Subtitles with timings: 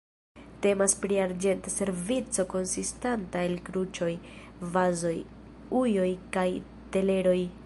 [0.65, 4.11] Temas pri arĝenta servico konsistanta el kruĉoj,
[4.79, 5.17] vazoj,
[5.85, 6.49] ujoj kaj
[6.97, 7.41] teleroj.